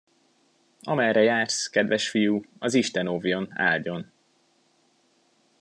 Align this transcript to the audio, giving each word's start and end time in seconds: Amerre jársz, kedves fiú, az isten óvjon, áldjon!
Amerre 0.83 1.23
jársz, 1.23 1.67
kedves 1.67 2.09
fiú, 2.09 2.45
az 2.59 2.73
isten 2.73 3.07
óvjon, 3.07 3.49
áldjon! 3.53 4.11